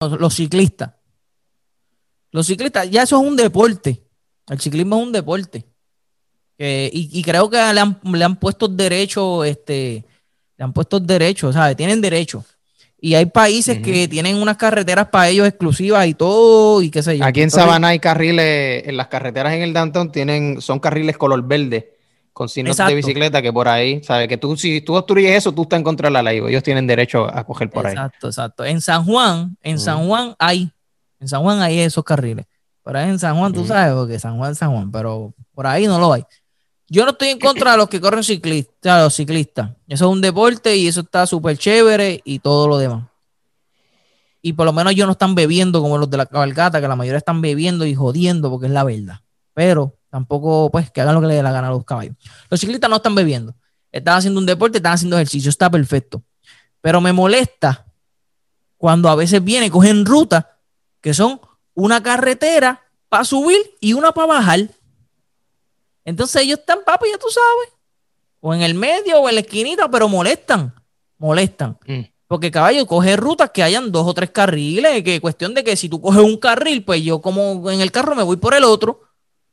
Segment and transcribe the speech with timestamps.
[0.00, 0.92] los ciclistas.
[2.30, 4.02] Los ciclistas, ya eso es un deporte.
[4.48, 5.64] El ciclismo es un deporte.
[6.58, 10.04] y, creo que le han, le han puesto derecho, este,
[10.56, 11.76] le han puesto derechos, ¿sabes?
[11.76, 12.44] Tienen derecho.
[12.98, 17.18] Y hay países que tienen unas carreteras para ellos exclusivas y todo, y qué sé
[17.18, 17.24] yo.
[17.24, 21.46] Aquí en Sabana hay carriles, en las carreteras en el downtown tienen, son carriles color
[21.46, 21.95] verde,
[22.36, 24.28] con signos de bicicleta que por ahí, ¿sabes?
[24.28, 26.86] Que tú, si tú obstruyes eso, tú estás en contra de la ley, ellos tienen
[26.86, 27.94] derecho a coger por ahí.
[27.94, 28.62] Exacto, exacto.
[28.66, 30.70] En San Juan, en San Juan hay,
[31.18, 32.44] en San Juan hay esos carriles.
[32.82, 35.66] Por ahí en San Juan, tú sabes, porque San Juan es San Juan, pero por
[35.66, 36.24] ahí no lo hay.
[36.90, 39.70] Yo no estoy en contra de los que corren ciclistas, los ciclistas.
[39.88, 43.04] Eso es un deporte y eso está súper chévere y todo lo demás.
[44.42, 46.96] Y por lo menos ellos no están bebiendo como los de la cabalgata, que la
[46.96, 49.20] mayoría están bebiendo y jodiendo porque es la verdad.
[49.54, 52.16] Pero tampoco, pues, que hagan lo que les dé la gana a los caballos.
[52.50, 53.54] Los ciclistas no están bebiendo.
[53.92, 56.22] Están haciendo un deporte, están haciendo ejercicio, está perfecto.
[56.80, 57.86] Pero me molesta
[58.76, 60.44] cuando a veces vienen, cogen rutas
[61.00, 61.40] que son
[61.74, 64.68] una carretera para subir y una para bajar.
[66.04, 67.76] Entonces ellos están, papi, ya tú sabes,
[68.40, 70.74] o en el medio o en la esquinita, pero molestan,
[71.18, 71.78] molestan.
[71.86, 72.02] Mm.
[72.28, 75.88] Porque caballo, coge rutas que hayan dos o tres carriles, que cuestión de que si
[75.88, 79.00] tú coges un carril, pues yo como en el carro me voy por el otro,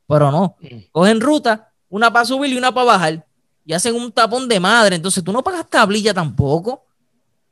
[0.08, 0.56] pero no.
[0.60, 0.78] Mm.
[0.92, 3.26] Cogen rutas, una para subir y una para bajar,
[3.66, 4.96] y hacen un tapón de madre.
[4.96, 6.86] Entonces tú no pagas tablilla tampoco,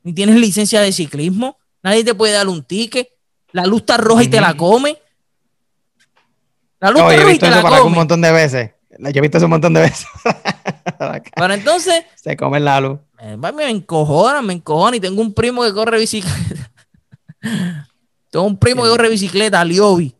[0.03, 3.09] ni tienes licencia de ciclismo, nadie te puede dar un ticket,
[3.51, 4.97] la luz está roja y te la come.
[6.79, 7.81] La luz está roja y te la come.
[7.81, 8.71] un montón de veces.
[8.97, 10.05] Yo he visto eso un montón de veces.
[11.35, 12.05] Pero entonces.
[12.15, 12.99] Se come la luz.
[13.37, 14.97] Me, encojona, me encojona.
[14.97, 16.71] Y tengo un primo que corre bicicleta.
[18.29, 20.13] tengo un primo que corre bicicleta, Liobi.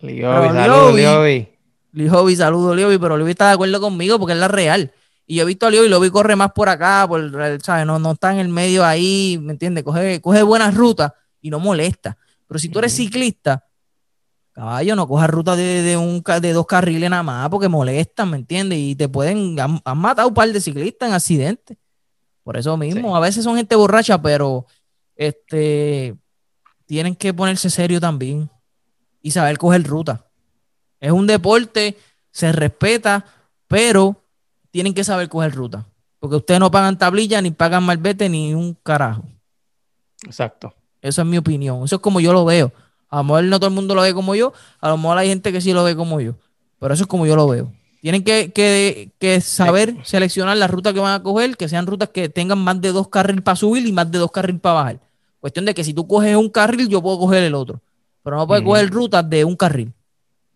[0.00, 1.48] Liobi, saludos, Liobi.
[1.96, 2.98] Liobi, saludos, Liobi.
[2.98, 4.92] Pero Liobi está de acuerdo conmigo porque es la real.
[5.26, 7.86] Y yo he visto a Liobi, Liobi corre más por acá, por, ¿sabes?
[7.86, 9.82] No, no está en el medio ahí, ¿me entiendes?
[9.82, 12.18] Coge, coge buenas rutas y no molesta.
[12.46, 13.64] Pero si tú eres ciclista,
[14.52, 18.78] Caballo, no cojas ruta de, un, de dos carriles nada más porque molestan, ¿me entiendes?
[18.78, 21.78] Y te pueden, han, matado un par de ciclistas en accidentes.
[22.42, 24.66] Por eso mismo, a veces son gente borracha, pero
[25.14, 26.14] este,
[26.84, 28.50] tienen que ponerse serio también
[29.22, 30.25] y saber coger ruta.
[31.00, 31.96] Es un deporte,
[32.30, 33.24] se respeta,
[33.68, 34.22] pero
[34.70, 35.86] tienen que saber coger ruta.
[36.18, 39.24] Porque ustedes no pagan tablilla, ni pagan malvete, ni un carajo.
[40.24, 40.74] Exacto.
[41.00, 41.84] Esa es mi opinión.
[41.84, 42.72] Eso es como yo lo veo.
[43.08, 45.28] A lo mejor no todo el mundo lo ve como yo, a lo mejor hay
[45.28, 46.34] gente que sí lo ve como yo,
[46.78, 47.72] pero eso es como yo lo veo.
[48.00, 52.58] Tienen que, saber seleccionar la ruta que van a coger, que sean rutas que tengan
[52.58, 55.00] más de dos carriles para subir y más de dos carriles para bajar.
[55.40, 57.80] Cuestión de que si tú coges un carril, yo puedo coger el otro,
[58.22, 59.92] pero no puedes coger rutas de un carril,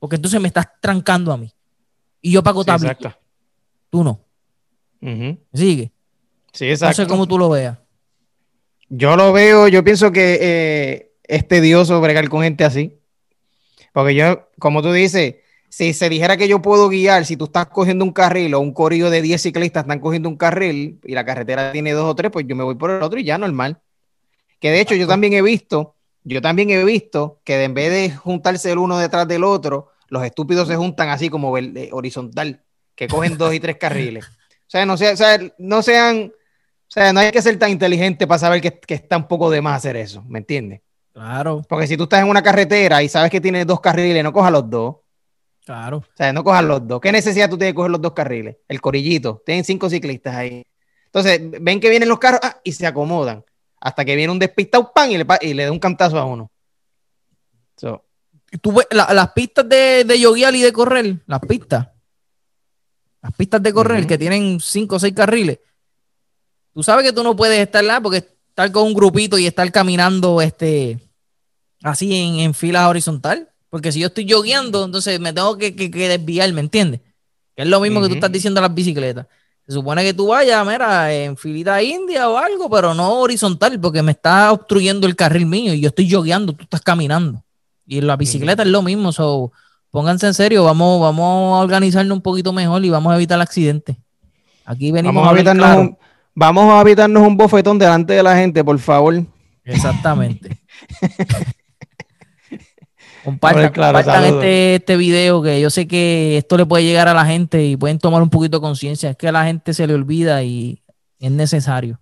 [0.00, 1.54] porque entonces me estás trancando a mí.
[2.20, 2.92] Y yo pago tablilla.
[2.92, 3.20] Exacto.
[3.90, 4.20] Tú no.
[5.54, 5.92] ¿Sigue?
[6.52, 7.02] Sí, exacto.
[7.02, 7.78] No sé cómo tú lo veas.
[8.88, 12.98] Yo lo veo, yo pienso que eh, es tedioso bregar con gente así.
[13.92, 15.36] Porque yo, como tú dices,
[15.68, 18.72] si se dijera que yo puedo guiar, si tú estás cogiendo un carril o un
[18.72, 22.32] corrillo de 10 ciclistas están cogiendo un carril y la carretera tiene dos o tres,
[22.32, 23.80] pues yo me voy por el otro y ya normal.
[24.58, 25.94] Que de hecho yo también he visto,
[26.24, 30.24] yo también he visto que en vez de juntarse el uno detrás del otro, los
[30.24, 32.62] estúpidos se juntan así como horizontal,
[32.94, 34.26] que cogen dos y tres carriles.
[34.26, 37.70] O sea, no, sea, o sea, no sean, o sea, no hay que ser tan
[37.70, 40.80] inteligente para saber que, que está un poco de más hacer eso, ¿me entiendes?
[41.12, 41.62] Claro.
[41.68, 44.52] Porque si tú estás en una carretera y sabes que tienes dos carriles, no cojas
[44.52, 44.96] los dos.
[45.64, 45.98] Claro.
[45.98, 47.00] O sea, no cojas los dos.
[47.00, 48.56] ¿Qué necesidad tú tienes de coger los dos carriles?
[48.68, 49.42] El corillito.
[49.44, 50.64] Tienen cinco ciclistas ahí.
[51.06, 53.44] Entonces, ven que vienen los carros ah, y se acomodan.
[53.80, 56.50] Hasta que viene un despistado pan y le, y le da un cantazo a uno.
[58.60, 61.88] ¿Tú ves las pistas de, de y de correr, las pistas.
[63.22, 65.60] Las pistas de correr que tienen cinco o seis carriles.
[66.72, 68.18] Tú sabes que tú no puedes estar lá porque
[68.48, 70.98] estar con un grupito y estar caminando este
[71.82, 73.48] así en, fila horizontal.
[73.68, 77.02] Porque si yo estoy yogueando, entonces me tengo que, desviar, ¿me entiendes?
[77.54, 79.26] Que es lo mismo que tú estás diciendo a las bicicletas.
[79.70, 84.02] Se supone que tú vayas, mira, en filita india o algo, pero no horizontal, porque
[84.02, 87.44] me está obstruyendo el carril mío y yo estoy yogueando, tú estás caminando.
[87.86, 89.12] Y la bicicleta es lo mismo.
[89.12, 89.52] So,
[89.92, 93.96] pónganse en serio, vamos, vamos a organizarnos un poquito mejor y vamos a evitar accidentes.
[94.64, 95.90] Aquí venimos a evitarnos
[96.34, 99.22] Vamos a evitarnos un bofetón delante de la gente, por favor.
[99.62, 100.58] Exactamente.
[103.24, 107.64] compartan, este, este, video que yo sé que esto le puede llegar a la gente
[107.64, 109.10] y pueden tomar un poquito de conciencia.
[109.10, 110.82] Es que a la gente se le olvida y
[111.18, 112.00] es necesario.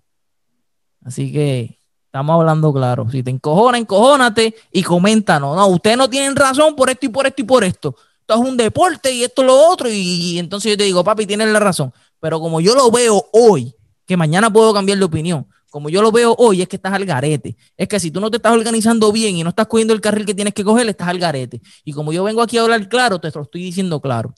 [1.04, 3.08] Así que estamos hablando claro.
[3.10, 5.56] Si te encojona, encojónate y coméntanos.
[5.56, 7.94] No, ustedes no tienen razón por esto y por esto y por esto.
[8.20, 9.88] Esto es un deporte y esto es lo otro.
[9.90, 11.92] Y, entonces yo te digo, papi, tienes la razón.
[12.20, 13.74] Pero como yo lo veo hoy,
[14.06, 15.46] que mañana puedo cambiar de opinión.
[15.70, 17.56] Como yo lo veo hoy, es que estás al garete.
[17.76, 20.24] Es que si tú no te estás organizando bien y no estás cogiendo el carril
[20.24, 21.60] que tienes que coger, estás al garete.
[21.84, 24.34] Y como yo vengo aquí a hablar claro, te lo estoy diciendo claro.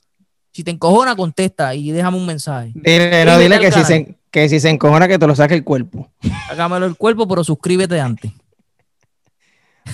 [0.51, 2.73] Si te encojona, contesta y déjame un mensaje.
[2.75, 5.63] Dile, no, dile que si, se, que si se encojona, que te lo saque el
[5.63, 6.11] cuerpo.
[6.49, 8.31] Hágamelo el cuerpo, pero suscríbete antes.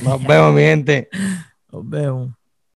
[0.02, 1.10] Nos vemos, mi gente.
[1.72, 2.37] Nos vemos.